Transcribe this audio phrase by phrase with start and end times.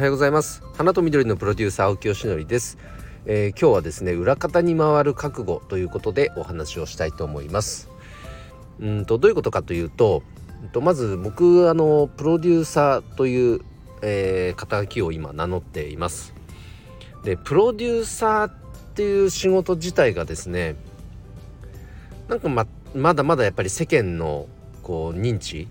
[0.00, 0.62] はようございます。
[0.78, 2.78] 花と緑のプロデューサー青木よしのりです、
[3.26, 7.90] えー、今日はですね裏方に回る覚悟ということでお話をしたいと思います。
[8.80, 10.22] うんとどういうことかというと
[10.72, 13.60] とまず僕あのプロデューサーという、
[14.00, 16.32] えー、肩書きを今名乗っています。
[17.22, 18.52] でプロデューサーっ
[18.94, 20.76] ていう仕事自体がですね
[22.26, 24.46] なんかままだまだやっぱり世間の
[24.82, 25.68] こう認知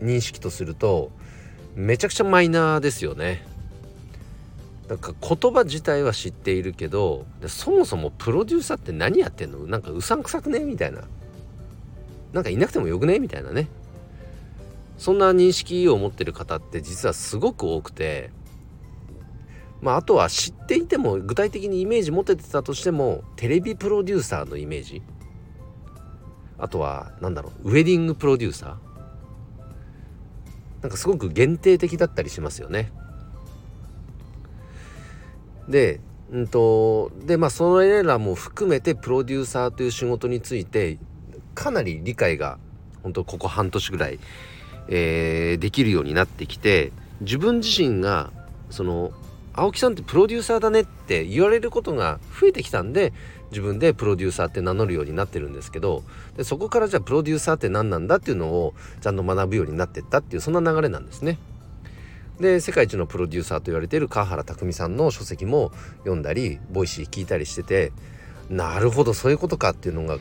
[0.00, 1.12] 認識とすると
[1.74, 3.46] めちゃくちゃマイナーですよね。
[4.88, 9.60] なんか言葉自体は知っているけどそもそもプロデューサーって何やってんの？
[9.60, 10.60] なんかうさんくさくね？
[10.60, 11.02] みたいな。
[12.32, 13.18] なんかいなくてもよくね？
[13.18, 13.68] みたいなね。
[14.98, 18.30] そんな認識を持ってる方って実はすごく多くて
[19.80, 25.02] まああとは知っていても具体的にイメージ持ててたとしてもテレビプロデューサーのイメージ。
[26.58, 28.91] あとは何だろうウェディングプロデューサー。
[30.82, 32.92] なんかすごく限定的だったりしますよね。
[35.68, 40.98] でうんとでまあそれらも含めてプロデューサーという仕事について
[41.54, 42.58] かなり理解が
[43.02, 44.18] 本当ここ半年ぐらい、
[44.88, 48.30] えー、できるようになってきて自分自身が
[48.70, 49.12] その
[49.54, 53.12] 青木さんってプロデューサーだねって言われることが増えてきたんで
[53.50, 56.02] 自分でプロデューサーって名乗るようになってるんですけど
[56.36, 61.38] でそこからじゃあプロデューサーって何なんだっていうのをちゃんと学ぶようになってったっていうそんな流れなんですね。
[62.40, 67.92] で世界一のプロデューサーと言われている川原卓巳さんの書籍も読んだり Voicy 聞いたりしてて
[68.48, 70.18] なるほどそういうことかっていうのが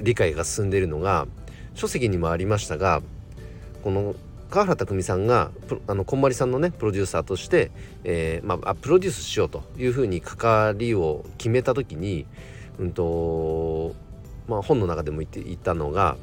[0.00, 1.26] 理解が進んでいるのが
[1.74, 3.02] 書籍にもありましたが
[3.82, 4.14] この
[4.54, 5.50] 川原卓巳さんが
[5.88, 7.72] あのこんまりさんのねプロデューサーとして、
[8.04, 12.24] えー、まあ、プロデュースしようというふうに関わりを決めた時に、
[12.78, 13.96] うんと
[14.46, 16.16] まあ、本の中でも言って言ったのが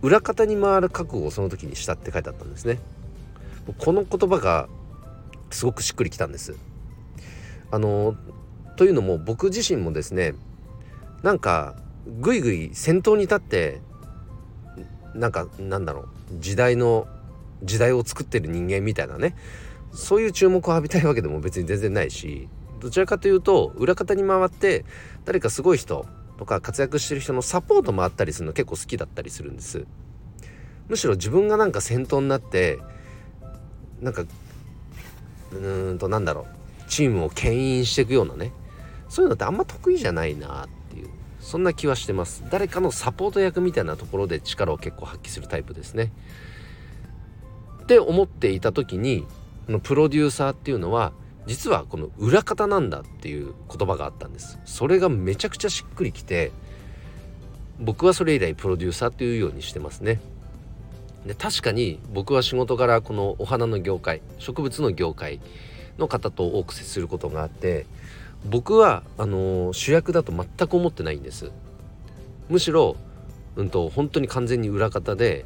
[0.00, 2.78] 裏方に回る覚悟をその時にしたって書いてあったんですね。
[3.78, 4.68] この言葉が
[5.50, 6.54] すごくしっくりきたんです。
[7.72, 8.14] あの
[8.76, 10.34] というのも僕自身もですね
[11.24, 11.74] なんか
[12.20, 13.80] ぐいぐい先頭に立って
[15.16, 16.08] なんかなんだろう
[16.38, 17.08] 時代の
[17.62, 19.34] 時代を作ってる人間みたいなね。
[19.92, 22.48] そういう注目を浴びたいわけでも別に全然ないし
[22.80, 24.86] どちらかというと裏方に回って
[25.26, 26.06] 誰かすごい人
[26.38, 29.86] とか活躍してる人のサポートもあったりするの結構好きだったりするんです。
[30.88, 32.78] むしろ自分がなんか先頭になって
[34.00, 36.46] なんかうーんとなんだろ
[36.86, 38.52] うチームを牽引していくようなね。
[39.08, 42.44] そういうのってあんま得意じゃないなっていうそんな気はしてます。
[42.50, 46.12] 誰かのサポート役みたいなところで力を結構発揮するタイプですね。
[47.82, 49.26] って思っていた時に
[49.66, 51.12] このプロデューサーっていうのは
[51.46, 54.58] 実はこの裏方なんだっていう言葉があったんです。
[54.64, 56.52] それがめちゃくちゃしっくりきて
[57.80, 60.20] 僕はそれ以来プロデューサーっていうようにしてますね。
[61.26, 65.40] で確かに僕は仕事柄このお花の業界植物の業界
[65.98, 67.86] の方と多く接することがあって
[68.44, 71.50] 僕はあの主役だと全く思ってないんです。
[72.48, 72.96] むしろ
[73.56, 75.44] うんと本当に完全に裏方で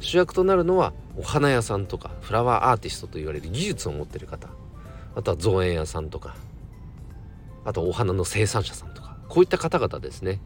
[0.00, 4.48] 主役となるのはお花屋さんとかフラワーアーティストと言われる技術を持ってる方。
[5.14, 6.36] あとは造園屋さんとか。
[7.64, 9.16] あとお花の生産者さんとか。
[9.28, 10.40] こういった方々ですね。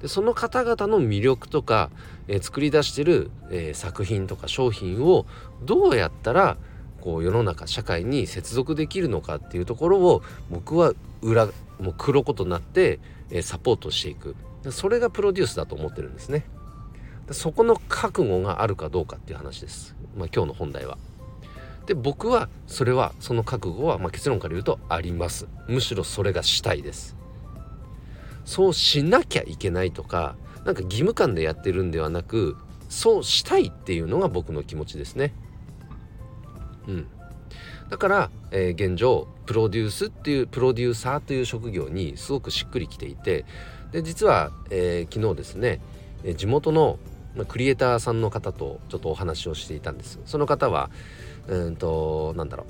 [0.00, 1.90] でその方々の魅力とか、
[2.28, 5.26] えー、作り出してる、えー、作品とか商品を
[5.62, 6.56] どうやったら
[7.00, 11.46] こう世の中社会に接続できるのかっていうところを僕は裏
[11.80, 13.00] もう黒子となって、
[13.30, 14.36] えー、サポートしていく。
[14.70, 16.44] それがプロデュースだと思ってるんですね。
[17.30, 20.98] そこの覚悟があるかどうかっていう話です、まあ、今日の本題は。
[21.86, 25.48] で僕はそれはその覚悟は、まあ、結論から言うとあります。
[25.68, 27.16] むしろそれがしたいです。
[28.44, 32.56] そうしなきゃいけないとかなんか義務感でやってるんではなく
[32.88, 35.34] そうしたいっていうのが僕の気持ちですね。
[36.86, 37.06] うん。
[37.90, 43.44] だから、えー、現状プロデュースっていうプロデューサーという職業にすごくしっくりきていて
[43.90, 45.80] で実は、えー、昨日ですね
[46.36, 46.98] 地元の
[47.36, 50.90] まあクリエイターさんの方とちょっとお話をしていたんですその方は
[51.48, 52.66] うんとなんだろ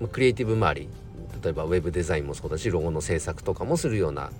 [0.00, 0.88] うクリエイティブ周り
[1.42, 4.30] 例えばウェブデザインもそうだしロゴの制作とかもするような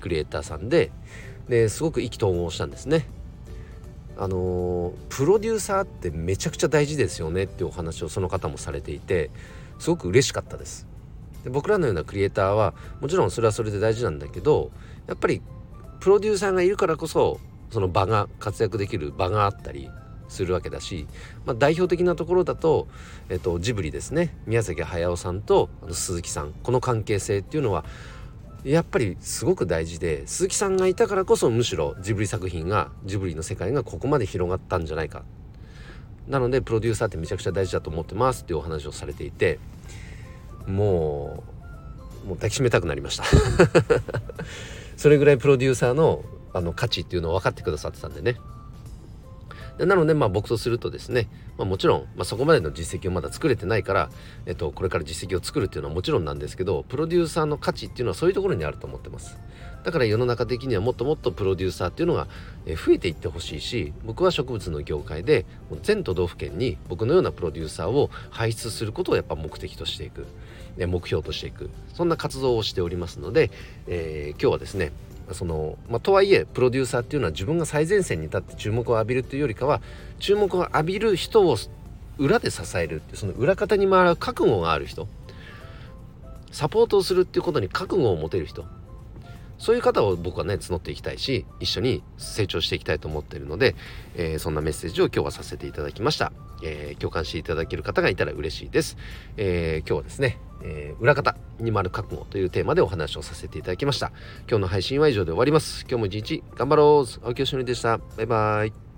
[0.00, 0.90] クリエイターさんで
[1.48, 3.06] ですごく意気投合したんですね。
[4.16, 9.30] あのプロデューサーってめちゃくちゃ大事ですよねっていうお話をその方もされていて
[9.78, 10.86] すごく嬉しかったです。
[11.42, 14.70] で僕らのようなクリエイターはもちろんそれはそれで大事なんだけど
[15.06, 15.40] やっぱり
[16.00, 19.90] プロデューサーがいるからこそその場が活躍できる場があったり
[20.28, 21.06] するわけだし、
[21.44, 22.88] まあ、代表的なところだと、
[23.28, 24.36] えっと、ジブリですね。
[24.46, 26.52] 宮崎駿さんとあの鈴木さん。
[26.62, 27.84] この関係性っていうのは
[28.64, 35.24] やっぱりすごく大事で鈴木さんがいたからこそむしろジブリ作品がジブリの世界がここまで広がったんじゃないか。
[36.28, 39.58] なのでプロデューサーってめちゃくちゃ大事だと思ってますっていうお話をされていて
[40.66, 41.42] も
[42.24, 43.24] うもう抱きしめたくなりました。
[44.96, 46.22] それぐらいプロデューサーの
[46.52, 48.36] あの価値っていうのを分かってくださってたんでね。
[49.86, 54.10] なのでまあ僕とするとですね、まあ、もちろん、まあ、そこまでの実績をまだ作れてないから、
[54.46, 59.38] えっと、これから実績を作るっていうのはもちろんなんですけどプロデューサーの価値っていうのはそういうところにあると思ってます。
[59.82, 62.28] だから世の中的にはもっともっとプロデューサーっていうのが
[62.66, 65.46] 増えていってほしいし僕は植物の業界で
[65.82, 70.26] 全都道府県に僕のようなプロデューサーを輩出することをやっぱ目的としていく。
[70.78, 71.70] 目標としていく。
[71.94, 73.50] そんな活動をしておりますので、
[73.86, 74.92] えー、今日はですね
[75.34, 79.80] その、まあ、とはいえプロデューサーっていうのは自分が最前線に立って注目を浴びるというよりかは
[80.18, 81.56] 注目を浴びる人を
[82.18, 85.08] 裏で支えるってその裏方に回る覚悟がある人
[86.52, 88.64] サポートをするっていうことに覚悟を持てる人
[89.58, 93.76] そういう方を僕はね募っていきたいし一緒に成長していきたいと思っているので、
[94.16, 96.32] えー、そんなメッセージを今日はさせていただきました、
[96.62, 98.96] えー、共感していただける方がいたら嬉しいです、
[99.36, 104.12] えー、今日はですね、え裏方に丸覚悟というテーマでお話をさせていただきました。
[104.48, 105.86] 今日の配信は以上で終わります。
[105.88, 107.26] 今日も一日頑張ろう。
[107.26, 107.98] 青木よしのりでした。
[107.98, 108.89] バイバイ。